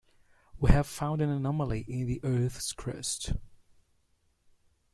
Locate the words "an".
1.21-1.29